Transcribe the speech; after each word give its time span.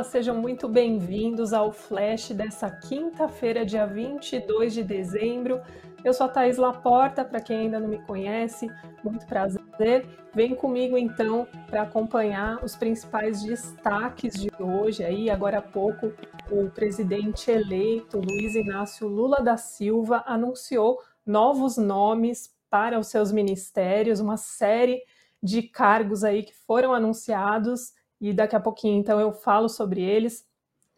Olá, 0.00 0.08
sejam 0.08 0.34
muito 0.34 0.66
bem-vindos 0.66 1.52
ao 1.52 1.70
Flash 1.70 2.30
dessa 2.30 2.70
quinta-feira, 2.70 3.66
dia 3.66 3.86
22 3.86 4.72
de 4.72 4.82
dezembro. 4.82 5.60
Eu 6.02 6.14
sou 6.14 6.24
a 6.24 6.28
Thaís 6.30 6.56
Laporta, 6.56 7.22
para 7.22 7.38
quem 7.38 7.58
ainda 7.58 7.78
não 7.78 7.86
me 7.86 7.98
conhece, 8.06 8.66
muito 9.04 9.26
prazer. 9.26 10.06
Vem 10.34 10.54
comigo 10.54 10.96
então 10.96 11.46
para 11.66 11.82
acompanhar 11.82 12.64
os 12.64 12.74
principais 12.74 13.42
destaques 13.42 14.32
de 14.32 14.50
hoje. 14.58 15.04
Aí, 15.04 15.28
agora 15.28 15.58
há 15.58 15.62
pouco, 15.62 16.14
o 16.50 16.70
presidente 16.70 17.50
eleito 17.50 18.18
Luiz 18.18 18.54
Inácio 18.54 19.06
Lula 19.06 19.42
da 19.42 19.58
Silva 19.58 20.24
anunciou 20.26 20.98
novos 21.26 21.76
nomes 21.76 22.50
para 22.70 22.98
os 22.98 23.08
seus 23.08 23.30
ministérios, 23.30 24.18
uma 24.18 24.38
série 24.38 25.02
de 25.42 25.60
cargos 25.60 26.24
aí 26.24 26.42
que 26.42 26.54
foram 26.54 26.94
anunciados 26.94 27.99
e 28.20 28.32
daqui 28.32 28.54
a 28.54 28.60
pouquinho 28.60 28.98
então 28.98 29.18
eu 29.18 29.32
falo 29.32 29.68
sobre 29.68 30.02
eles. 30.02 30.46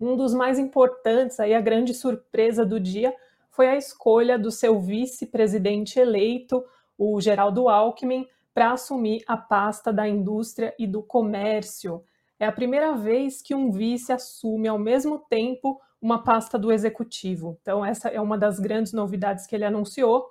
Um 0.00 0.16
dos 0.16 0.34
mais 0.34 0.58
importantes, 0.58 1.40
aí 1.40 1.54
a 1.54 1.60
grande 1.60 1.94
surpresa 1.94 2.66
do 2.66 2.78
dia, 2.78 3.14
foi 3.50 3.68
a 3.68 3.76
escolha 3.76 4.38
do 4.38 4.50
seu 4.50 4.78
vice-presidente 4.78 5.98
eleito, 5.98 6.62
o 6.98 7.18
Geraldo 7.20 7.68
Alckmin, 7.68 8.28
para 8.52 8.72
assumir 8.72 9.24
a 9.26 9.36
pasta 9.36 9.92
da 9.92 10.06
indústria 10.06 10.74
e 10.78 10.86
do 10.86 11.02
comércio. 11.02 12.04
É 12.38 12.44
a 12.46 12.52
primeira 12.52 12.94
vez 12.94 13.40
que 13.40 13.54
um 13.54 13.70
vice 13.70 14.12
assume 14.12 14.68
ao 14.68 14.78
mesmo 14.78 15.18
tempo 15.18 15.80
uma 16.00 16.22
pasta 16.22 16.58
do 16.58 16.70
executivo. 16.70 17.58
Então, 17.62 17.84
essa 17.84 18.08
é 18.08 18.20
uma 18.20 18.36
das 18.36 18.60
grandes 18.60 18.92
novidades 18.92 19.46
que 19.46 19.54
ele 19.54 19.64
anunciou. 19.64 20.30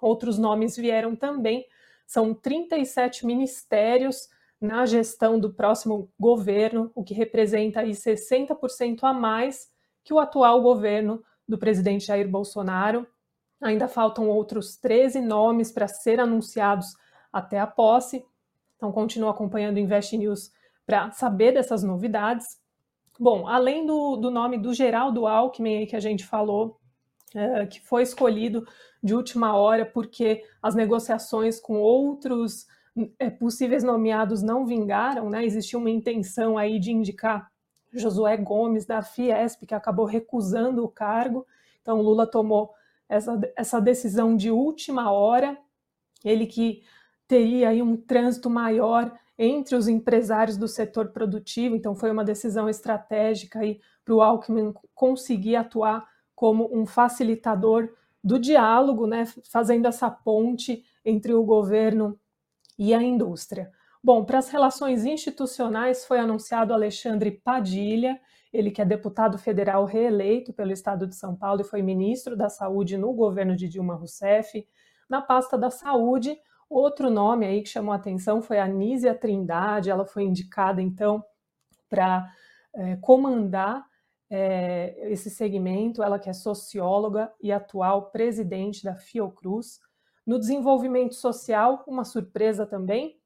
Outros 0.00 0.38
nomes 0.38 0.76
vieram 0.76 1.16
também. 1.16 1.66
São 2.06 2.34
37 2.34 3.24
ministérios 3.24 4.28
na 4.60 4.86
gestão 4.86 5.38
do 5.38 5.52
próximo 5.52 6.10
governo, 6.18 6.90
o 6.94 7.04
que 7.04 7.14
representa 7.14 7.80
aí 7.80 7.92
60% 7.92 9.02
a 9.02 9.12
mais 9.12 9.70
que 10.02 10.14
o 10.14 10.18
atual 10.18 10.62
governo 10.62 11.22
do 11.48 11.58
presidente 11.58 12.06
Jair 12.06 12.28
Bolsonaro. 12.28 13.06
Ainda 13.60 13.88
faltam 13.88 14.28
outros 14.28 14.76
13 14.76 15.20
nomes 15.20 15.70
para 15.72 15.88
ser 15.88 16.20
anunciados 16.20 16.94
até 17.32 17.58
a 17.58 17.66
posse. 17.66 18.24
Então, 18.76 18.92
continue 18.92 19.28
acompanhando 19.28 19.76
o 19.76 19.80
Invest 19.80 20.16
News 20.16 20.50
para 20.86 21.10
saber 21.10 21.52
dessas 21.52 21.82
novidades. 21.82 22.46
Bom, 23.18 23.48
além 23.48 23.86
do, 23.86 24.16
do 24.16 24.30
nome 24.30 24.58
do 24.58 24.74
Geraldo 24.74 25.26
Alckmin 25.26 25.86
que 25.86 25.96
a 25.96 26.00
gente 26.00 26.24
falou, 26.24 26.78
é, 27.34 27.66
que 27.66 27.80
foi 27.80 28.02
escolhido 28.02 28.66
de 29.02 29.14
última 29.14 29.56
hora 29.56 29.84
porque 29.84 30.44
as 30.62 30.74
negociações 30.74 31.58
com 31.58 31.80
outros 31.80 32.66
possíveis 33.38 33.82
nomeados 33.82 34.42
não 34.42 34.64
vingaram, 34.66 35.28
né? 35.28 35.44
Existia 35.44 35.78
uma 35.78 35.90
intenção 35.90 36.56
aí 36.56 36.78
de 36.78 36.92
indicar 36.92 37.50
Josué 37.92 38.36
Gomes 38.36 38.86
da 38.86 39.02
Fiesp, 39.02 39.66
que 39.66 39.74
acabou 39.74 40.06
recusando 40.06 40.84
o 40.84 40.88
cargo. 40.88 41.46
Então 41.82 42.00
Lula 42.00 42.26
tomou 42.26 42.72
essa, 43.08 43.38
essa 43.56 43.80
decisão 43.80 44.36
de 44.36 44.50
última 44.50 45.10
hora. 45.10 45.56
Ele 46.24 46.46
que 46.46 46.82
teria 47.28 47.70
aí 47.70 47.82
um 47.82 47.96
trânsito 47.96 48.48
maior 48.48 49.12
entre 49.38 49.76
os 49.76 49.86
empresários 49.86 50.56
do 50.56 50.66
setor 50.66 51.08
produtivo, 51.08 51.76
então 51.76 51.94
foi 51.94 52.10
uma 52.10 52.24
decisão 52.24 52.68
estratégica 52.70 53.58
aí 53.58 53.80
para 54.02 54.14
o 54.14 54.22
Alckmin 54.22 54.72
conseguir 54.94 55.56
atuar 55.56 56.08
como 56.34 56.70
um 56.72 56.86
facilitador 56.86 57.92
do 58.24 58.38
diálogo, 58.38 59.06
né, 59.06 59.24
fazendo 59.50 59.86
essa 59.86 60.10
ponte 60.10 60.82
entre 61.04 61.34
o 61.34 61.44
governo 61.44 62.18
e 62.78 62.94
a 62.94 63.02
indústria. 63.02 63.70
Bom, 64.02 64.24
para 64.24 64.38
as 64.38 64.50
relações 64.50 65.04
institucionais 65.04 66.04
foi 66.04 66.18
anunciado 66.18 66.72
Alexandre 66.72 67.30
Padilha, 67.30 68.20
ele 68.52 68.70
que 68.70 68.80
é 68.80 68.84
deputado 68.84 69.38
federal 69.38 69.84
reeleito 69.84 70.52
pelo 70.52 70.72
estado 70.72 71.06
de 71.06 71.14
São 71.14 71.34
Paulo 71.34 71.60
e 71.60 71.64
foi 71.64 71.82
ministro 71.82 72.36
da 72.36 72.48
Saúde 72.48 72.96
no 72.96 73.12
governo 73.12 73.56
de 73.56 73.68
Dilma 73.68 73.94
Rousseff. 73.94 74.66
Na 75.08 75.20
pasta 75.20 75.58
da 75.58 75.70
Saúde, 75.70 76.38
outro 76.70 77.10
nome 77.10 77.46
aí 77.46 77.62
que 77.62 77.68
chamou 77.68 77.92
atenção 77.92 78.40
foi 78.40 78.58
a 78.58 78.66
Nízia 78.66 79.14
Trindade, 79.14 79.90
ela 79.90 80.06
foi 80.06 80.24
indicada 80.24 80.80
então 80.80 81.24
para 81.88 82.30
é, 82.74 82.96
comandar 82.96 83.84
é, 84.28 85.10
esse 85.10 85.30
segmento, 85.30 86.02
ela 86.02 86.18
que 86.18 86.28
é 86.28 86.32
socióloga 86.32 87.32
e 87.40 87.52
atual 87.52 88.10
presidente 88.10 88.82
da 88.82 88.94
Fiocruz. 88.94 89.80
No 90.26 90.40
desenvolvimento 90.40 91.14
social, 91.14 91.84
uma 91.86 92.04
surpresa 92.04 92.66
também, 92.66 93.16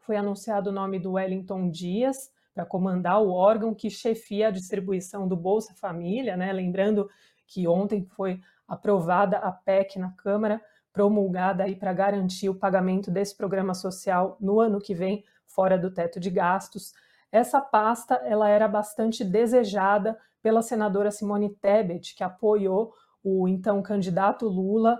foi 0.00 0.16
anunciado 0.16 0.70
o 0.70 0.72
nome 0.72 0.98
do 0.98 1.12
Wellington 1.12 1.70
Dias 1.70 2.32
para 2.52 2.66
comandar 2.66 3.22
o 3.22 3.30
órgão 3.30 3.72
que 3.72 3.88
chefia 3.88 4.48
a 4.48 4.50
distribuição 4.50 5.28
do 5.28 5.36
Bolsa 5.36 5.72
Família, 5.74 6.36
né? 6.36 6.52
Lembrando 6.52 7.08
que 7.46 7.68
ontem 7.68 8.04
foi 8.04 8.40
aprovada 8.66 9.38
a 9.38 9.52
PEC 9.52 10.00
na 10.00 10.10
Câmara, 10.10 10.60
promulgada 10.92 11.62
aí 11.62 11.76
para 11.76 11.92
garantir 11.92 12.48
o 12.48 12.54
pagamento 12.56 13.08
desse 13.08 13.36
programa 13.36 13.72
social 13.72 14.36
no 14.40 14.58
ano 14.58 14.80
que 14.80 14.94
vem, 14.94 15.24
fora 15.46 15.78
do 15.78 15.92
teto 15.92 16.18
de 16.18 16.28
gastos. 16.28 16.92
Essa 17.30 17.60
pasta 17.60 18.16
ela 18.24 18.48
era 18.48 18.66
bastante 18.66 19.24
desejada 19.24 20.18
pela 20.42 20.60
senadora 20.60 21.12
Simone 21.12 21.50
Tebet, 21.50 22.16
que 22.16 22.24
apoiou 22.24 22.92
o 23.22 23.46
então 23.46 23.80
candidato 23.80 24.48
Lula 24.48 24.98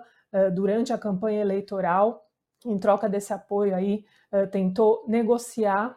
durante 0.55 0.93
a 0.93 0.99
campanha 0.99 1.41
eleitoral. 1.41 2.25
Em 2.67 2.79
troca 2.79 3.09
desse 3.09 3.33
apoio 3.33 3.75
aí, 3.75 4.05
tentou 4.51 5.05
negociar 5.07 5.97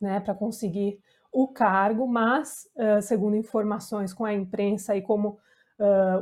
né, 0.00 0.18
para 0.20 0.34
conseguir 0.34 1.00
o 1.32 1.48
cargo, 1.48 2.06
mas, 2.06 2.68
segundo 3.02 3.36
informações 3.36 4.12
com 4.12 4.24
a 4.24 4.34
imprensa 4.34 4.96
e 4.96 5.00
como 5.00 5.38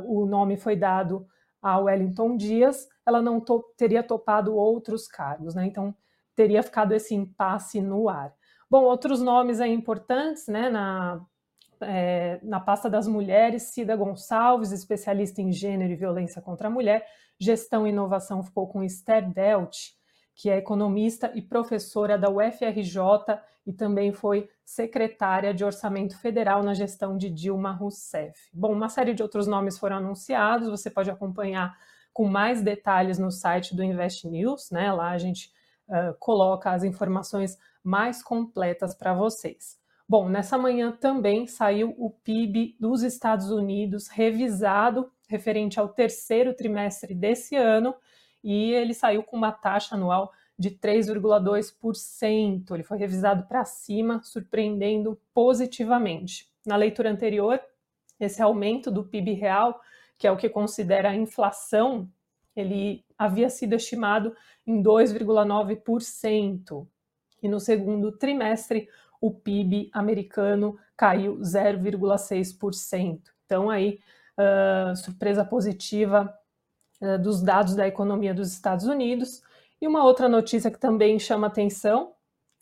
o 0.05 0.25
nome 0.25 0.55
foi 0.55 0.75
dado 0.75 1.27
a 1.61 1.77
Wellington 1.77 2.37
Dias, 2.37 2.87
ela 3.05 3.21
não 3.21 3.39
to 3.39 3.63
teria 3.77 4.01
topado 4.01 4.55
outros 4.55 5.07
cargos, 5.07 5.53
né? 5.53 5.65
Então 5.65 5.95
teria 6.35 6.63
ficado 6.63 6.93
esse 6.93 7.13
impasse 7.13 7.81
no 7.81 8.09
ar. 8.09 8.33
Bom, 8.69 8.83
outros 8.83 9.21
nomes 9.21 9.59
importantes, 9.59 10.47
né? 10.47 10.69
Na 10.69 11.21
é, 11.83 12.39
na 12.43 12.59
pasta 12.59 12.87
das 12.87 13.07
mulheres, 13.07 13.63
Cida 13.73 13.95
Gonçalves, 13.95 14.71
especialista 14.71 15.41
em 15.41 15.51
gênero 15.51 15.91
e 15.91 15.95
violência 15.95 16.39
contra 16.39 16.67
a 16.67 16.71
mulher. 16.71 17.05
Gestão 17.41 17.87
e 17.87 17.89
inovação 17.89 18.43
ficou 18.43 18.67
com 18.67 18.83
Esther 18.83 19.27
Delt, 19.27 19.75
que 20.35 20.47
é 20.47 20.57
economista 20.57 21.31
e 21.33 21.41
professora 21.41 22.15
da 22.15 22.29
UFRJ 22.29 23.01
e 23.65 23.73
também 23.73 24.13
foi 24.13 24.47
secretária 24.63 25.51
de 25.51 25.65
Orçamento 25.65 26.15
Federal 26.19 26.61
na 26.61 26.75
gestão 26.75 27.17
de 27.17 27.31
Dilma 27.31 27.71
Rousseff. 27.71 28.39
Bom, 28.53 28.73
uma 28.73 28.89
série 28.89 29.15
de 29.15 29.23
outros 29.23 29.47
nomes 29.47 29.79
foram 29.79 29.97
anunciados, 29.97 30.69
você 30.69 30.87
pode 30.87 31.09
acompanhar 31.09 31.75
com 32.13 32.27
mais 32.27 32.61
detalhes 32.61 33.17
no 33.17 33.31
site 33.31 33.75
do 33.75 33.83
Invest 33.83 34.27
News, 34.27 34.69
né? 34.69 34.93
Lá 34.93 35.09
a 35.09 35.17
gente 35.17 35.51
uh, 35.87 36.15
coloca 36.19 36.69
as 36.69 36.83
informações 36.83 37.57
mais 37.83 38.21
completas 38.21 38.93
para 38.93 39.15
vocês. 39.15 39.79
Bom, 40.07 40.29
nessa 40.29 40.59
manhã 40.59 40.91
também 40.91 41.47
saiu 41.47 41.95
o 41.97 42.11
PIB 42.11 42.75
dos 42.79 43.01
Estados 43.01 43.49
Unidos 43.49 44.09
revisado 44.09 45.09
referente 45.31 45.79
ao 45.79 45.87
terceiro 45.87 46.53
trimestre 46.53 47.15
desse 47.15 47.55
ano 47.55 47.95
e 48.43 48.73
ele 48.73 48.93
saiu 48.93 49.23
com 49.23 49.37
uma 49.37 49.51
taxa 49.51 49.95
anual 49.95 50.31
de 50.59 50.71
3,2%. 50.71 52.71
Ele 52.71 52.83
foi 52.83 52.97
revisado 52.97 53.47
para 53.47 53.63
cima, 53.63 54.21
surpreendendo 54.23 55.17
positivamente. 55.33 56.51
Na 56.65 56.75
leitura 56.75 57.09
anterior, 57.09 57.61
esse 58.19 58.41
aumento 58.41 58.91
do 58.91 59.05
PIB 59.05 59.33
real, 59.33 59.79
que 60.17 60.27
é 60.27 60.31
o 60.31 60.37
que 60.37 60.49
considera 60.49 61.09
a 61.09 61.15
inflação, 61.15 62.09
ele 62.55 63.03
havia 63.17 63.49
sido 63.49 63.73
estimado 63.73 64.35
em 64.67 64.83
2,9%. 64.83 66.87
E 67.41 67.47
no 67.47 67.59
segundo 67.59 68.11
trimestre, 68.11 68.87
o 69.19 69.31
PIB 69.31 69.89
americano 69.93 70.77
caiu 70.97 71.37
0,6%. 71.37 73.21
Então, 73.45 73.69
aí, 73.69 73.99
surpresa 74.95 75.45
positiva 75.45 76.33
uh, 77.01 77.17
dos 77.19 77.41
dados 77.41 77.75
da 77.75 77.87
economia 77.87 78.33
dos 78.33 78.51
Estados 78.51 78.85
Unidos. 78.85 79.41
E 79.81 79.87
uma 79.87 80.03
outra 80.03 80.29
notícia 80.29 80.69
que 80.69 80.79
também 80.79 81.17
chama 81.19 81.47
atenção 81.47 82.13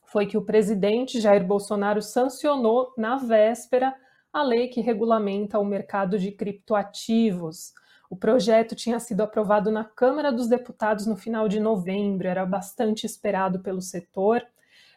foi 0.06 0.26
que 0.26 0.38
o 0.38 0.42
presidente 0.42 1.20
Jair 1.20 1.46
Bolsonaro 1.46 2.02
sancionou 2.02 2.94
na 2.98 3.18
véspera 3.18 3.94
a 4.31 4.42
lei 4.44 4.68
que 4.68 4.81
regulamenta 4.81 5.60
o 5.60 5.66
mercado 5.66 6.18
de 6.18 6.31
criptoativos. 6.31 7.74
O 8.10 8.16
projeto 8.16 8.76
tinha 8.76 9.00
sido 9.00 9.22
aprovado 9.22 9.70
na 9.70 9.84
Câmara 9.84 10.31
dos 10.31 10.48
Deputados 10.48 11.06
no 11.06 11.16
final 11.16 11.48
de 11.48 11.60
novembro, 11.60 12.28
era 12.28 12.46
bastante 12.46 13.06
esperado 13.06 13.60
pelo 13.60 13.81
setor. 13.81 14.44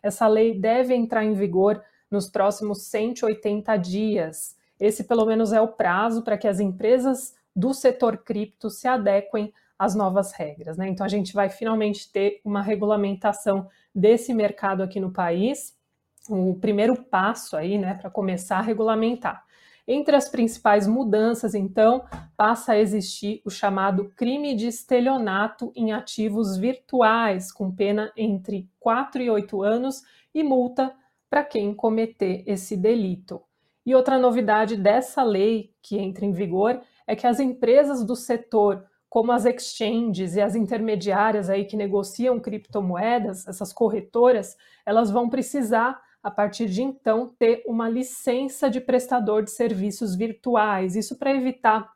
Essa 0.03 0.27
lei 0.27 0.59
deve 0.59 0.95
entrar 0.95 1.25
em 1.25 1.35
vigor 1.35 1.83
nos 2.11 2.29
próximos 2.31 2.83
180 2.83 3.77
dias. 3.77 4.57
Esse, 4.83 5.05
pelo 5.05 5.25
menos, 5.25 5.53
é 5.53 5.61
o 5.61 5.69
prazo 5.69 6.23
para 6.23 6.37
que 6.37 6.49
as 6.49 6.59
empresas 6.59 7.37
do 7.55 7.73
setor 7.73 8.19
cripto 8.19 8.69
se 8.69 8.89
adequem 8.89 9.55
às 9.79 9.95
novas 9.95 10.33
regras. 10.33 10.77
Né? 10.77 10.89
Então, 10.89 11.07
a 11.07 11.09
gente 11.09 11.33
vai 11.33 11.49
finalmente 11.49 12.11
ter 12.11 12.41
uma 12.45 12.61
regulamentação 12.61 13.69
desse 13.95 14.35
mercado 14.35 14.83
aqui 14.83 14.99
no 14.99 15.13
país. 15.13 15.81
o 16.29 16.57
primeiro 16.61 17.01
passo 17.05 17.57
aí, 17.57 17.79
né, 17.79 17.95
para 17.95 18.11
começar 18.11 18.59
a 18.59 18.63
regulamentar. 18.63 19.45
Entre 19.87 20.17
as 20.17 20.29
principais 20.29 20.87
mudanças, 20.87 21.55
então, 21.55 22.05
passa 22.37 22.73
a 22.73 22.79
existir 22.79 23.41
o 23.45 23.51
chamado 23.51 24.13
crime 24.17 24.55
de 24.57 24.67
estelionato 24.67 25.73
em 25.77 25.93
ativos 25.93 26.57
virtuais, 26.57 27.53
com 27.53 27.71
pena 27.71 28.13
entre 28.17 28.69
4 28.81 29.23
e 29.23 29.31
8 29.31 29.63
anos 29.63 30.03
e 30.35 30.43
multa 30.43 30.93
para 31.31 31.45
quem 31.45 31.73
cometer 31.73 32.43
esse 32.47 32.77
delito. 32.77 33.43
E 33.85 33.95
outra 33.95 34.19
novidade 34.19 34.77
dessa 34.77 35.23
lei 35.23 35.73
que 35.83 35.99
entra 35.99 36.25
em 36.25 36.33
vigor 36.33 36.81
é 37.07 37.17
que 37.17 37.27
as 37.27 37.41
empresas 37.41 38.05
do 38.05 38.15
setor, 38.15 38.85
como 39.09 39.33
as 39.33 39.45
exchanges 39.45 40.37
e 40.37 40.41
as 40.41 40.55
intermediárias 40.55 41.51
aí 41.51 41.65
que 41.65 41.77
negociam 41.77 42.39
criptomoedas, 42.39 43.47
essas 43.47 43.73
corretoras, 43.73 44.57
elas 44.87 45.11
vão 45.11 45.29
precisar 45.29 46.01
a 46.23 46.31
partir 46.31 46.67
de 46.67 46.83
então, 46.83 47.35
ter 47.37 47.65
uma 47.67 47.89
licença 47.89 48.71
de 48.71 48.81
prestador 48.81 49.43
de 49.43 49.51
serviços 49.51 50.15
virtuais. 50.15 50.95
Isso 50.95 51.19
para 51.19 51.35
evitar 51.35 51.93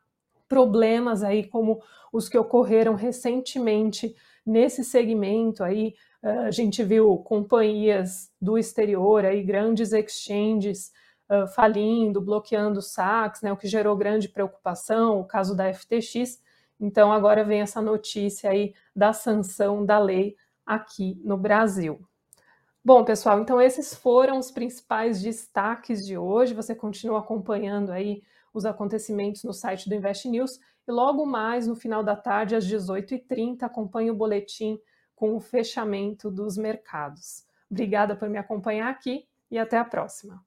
problemas 0.49 1.23
aí 1.23 1.45
como 1.45 1.81
os 2.11 2.27
que 2.27 2.37
ocorreram 2.37 2.93
recentemente 2.93 4.13
nesse 4.45 4.83
segmento 4.83 5.63
aí. 5.63 5.95
A 6.21 6.51
gente 6.51 6.83
viu 6.83 7.17
companhias 7.19 8.29
do 8.41 8.57
exterior, 8.57 9.23
aí, 9.23 9.41
grandes 9.43 9.93
exchanges 9.93 10.91
falindo, 11.53 12.21
bloqueando 12.21 12.81
saques, 12.81 13.41
né, 13.41 13.51
o 13.51 13.57
que 13.57 13.67
gerou 13.67 13.95
grande 13.97 14.29
preocupação, 14.29 15.19
o 15.19 15.25
caso 15.25 15.55
da 15.55 15.73
FTX. 15.73 16.41
Então, 16.79 17.11
agora 17.11 17.43
vem 17.43 17.61
essa 17.61 17.81
notícia 17.81 18.49
aí 18.49 18.73
da 18.95 19.11
sanção 19.11 19.85
da 19.85 19.99
lei 19.99 20.35
aqui 20.65 21.19
no 21.23 21.37
Brasil. 21.37 21.99
Bom, 22.83 23.03
pessoal, 23.03 23.41
então 23.41 23.59
esses 23.59 23.93
foram 23.93 24.37
os 24.37 24.49
principais 24.49 25.21
destaques 25.21 26.05
de 26.05 26.17
hoje. 26.17 26.53
Você 26.53 26.73
continua 26.73 27.19
acompanhando 27.19 27.91
aí 27.91 28.23
os 28.53 28.65
acontecimentos 28.65 29.43
no 29.43 29.51
site 29.51 29.89
do 29.89 29.95
Invest 29.95 30.29
News 30.29 30.59
e 30.87 30.91
logo 30.91 31.25
mais 31.25 31.67
no 31.67 31.75
final 31.75 32.01
da 32.01 32.15
tarde, 32.15 32.55
às 32.55 32.65
18h30, 32.65 33.63
acompanhe 33.63 34.09
o 34.09 34.15
boletim 34.15 34.79
com 35.13 35.35
o 35.35 35.39
fechamento 35.41 36.31
dos 36.31 36.57
mercados. 36.57 37.45
Obrigada 37.69 38.15
por 38.15 38.29
me 38.29 38.37
acompanhar 38.37 38.89
aqui 38.89 39.27
e 39.51 39.59
até 39.59 39.77
a 39.77 39.83
próxima. 39.83 40.46